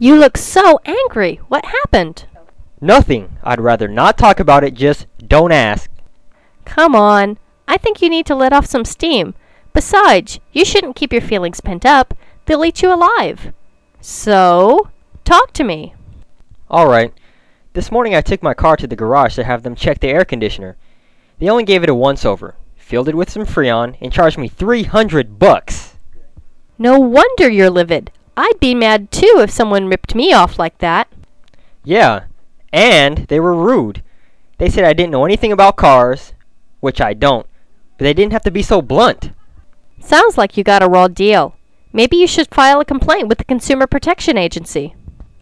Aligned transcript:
You 0.00 0.14
look 0.14 0.36
so 0.36 0.78
angry. 0.84 1.40
What 1.48 1.64
happened? 1.64 2.26
Nothing. 2.80 3.36
I'd 3.42 3.60
rather 3.60 3.88
not 3.88 4.16
talk 4.16 4.38
about 4.38 4.62
it, 4.62 4.74
just 4.74 5.06
don't 5.26 5.50
ask. 5.50 5.90
Come 6.64 6.94
on. 6.94 7.38
I 7.66 7.78
think 7.78 8.00
you 8.00 8.08
need 8.08 8.24
to 8.26 8.36
let 8.36 8.52
off 8.52 8.66
some 8.66 8.84
steam. 8.84 9.34
Besides, 9.72 10.38
you 10.52 10.64
shouldn't 10.64 10.94
keep 10.94 11.12
your 11.12 11.20
feelings 11.22 11.60
pent 11.60 11.84
up. 11.84 12.14
They'll 12.46 12.64
eat 12.64 12.80
you 12.80 12.94
alive. 12.94 13.52
So, 14.00 14.88
talk 15.24 15.52
to 15.54 15.64
me. 15.64 15.94
Alright. 16.70 17.12
This 17.72 17.90
morning 17.90 18.14
I 18.14 18.20
took 18.20 18.40
my 18.40 18.54
car 18.54 18.76
to 18.76 18.86
the 18.86 18.96
garage 18.96 19.34
to 19.34 19.44
have 19.44 19.64
them 19.64 19.74
check 19.74 19.98
the 19.98 20.08
air 20.08 20.24
conditioner. 20.24 20.76
They 21.40 21.48
only 21.48 21.64
gave 21.64 21.82
it 21.82 21.88
a 21.88 21.94
once 21.94 22.24
over, 22.24 22.54
filled 22.76 23.08
it 23.08 23.16
with 23.16 23.30
some 23.30 23.44
Freon, 23.44 23.96
and 24.00 24.12
charged 24.12 24.38
me 24.38 24.46
300 24.46 25.40
bucks. 25.40 25.96
No 26.78 27.00
wonder 27.00 27.50
you're 27.50 27.70
livid. 27.70 28.12
I'd 28.40 28.60
be 28.60 28.72
mad 28.72 29.10
too 29.10 29.38
if 29.40 29.50
someone 29.50 29.88
ripped 29.88 30.14
me 30.14 30.32
off 30.32 30.60
like 30.60 30.78
that. 30.78 31.08
Yeah, 31.82 32.26
and 32.72 33.26
they 33.26 33.40
were 33.40 33.52
rude. 33.52 34.04
They 34.58 34.70
said 34.70 34.84
I 34.84 34.92
didn't 34.92 35.10
know 35.10 35.24
anything 35.24 35.50
about 35.50 35.74
cars, 35.74 36.34
which 36.78 37.00
I 37.00 37.14
don't, 37.14 37.46
but 37.96 38.04
they 38.04 38.14
didn't 38.14 38.32
have 38.32 38.44
to 38.44 38.52
be 38.52 38.62
so 38.62 38.80
blunt. 38.80 39.32
Sounds 39.98 40.38
like 40.38 40.56
you 40.56 40.62
got 40.62 40.84
a 40.84 40.88
raw 40.88 41.08
deal. 41.08 41.56
Maybe 41.92 42.16
you 42.16 42.28
should 42.28 42.54
file 42.54 42.80
a 42.80 42.84
complaint 42.84 43.26
with 43.26 43.38
the 43.38 43.44
Consumer 43.44 43.88
Protection 43.88 44.38
Agency. 44.38 44.94